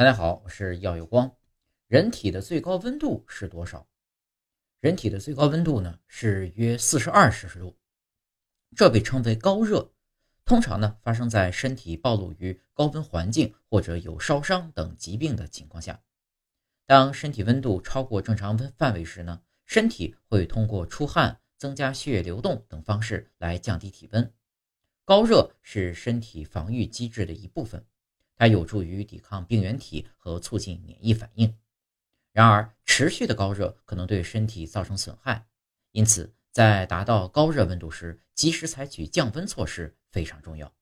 [0.00, 1.36] 大家好，我是耀有光。
[1.86, 3.86] 人体的最高温度是多少？
[4.80, 7.76] 人体的最高温度呢是约四十二摄氏度，
[8.74, 9.92] 这被称为高热。
[10.46, 16.00] 通常呢发生在身体暴露于高温环境或者有烧伤等疾病的情况下。
[16.86, 24.32] 当身体温度超过正常温范围时呢，身体会通过出汗、增加血液流动等方式来降低体温。
[25.04, 27.84] 高热是身体防御机制的一部分。
[28.40, 31.54] 它有助于抵抗病原体和促进免疫反应。
[32.32, 35.44] 然而，持续的高热可能对身体造成损害，
[35.90, 40.72] 因此在达到高热温度时，及时采取降温措施非常重要。